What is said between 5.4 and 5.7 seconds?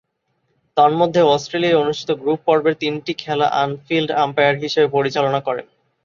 করেন।